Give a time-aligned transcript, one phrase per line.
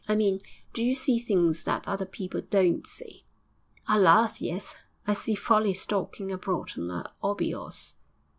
[0.07, 0.41] 'I mean,
[0.73, 3.23] do you see things that other people don't see?'
[3.87, 4.41] 'Alas!
[4.41, 7.97] yes; I see Folly stalking abroad on a 'obby 'orse.'